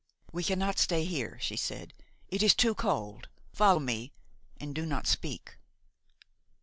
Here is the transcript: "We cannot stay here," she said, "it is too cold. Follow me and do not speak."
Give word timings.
"We 0.31 0.43
cannot 0.43 0.79
stay 0.79 1.05
here," 1.05 1.37
she 1.41 1.55
said, 1.55 1.93
"it 2.27 2.41
is 2.41 2.55
too 2.55 2.73
cold. 2.73 3.29
Follow 3.53 3.77
me 3.77 4.11
and 4.59 4.73
do 4.73 4.83
not 4.87 5.05
speak." 5.05 5.57